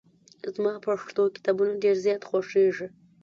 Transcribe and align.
زما 0.55 0.73
پښتو 0.85 1.21
کتابونه 1.35 1.73
ډېر 1.83 1.95
زیات 2.05 2.21
خوښېږي. 2.29 2.87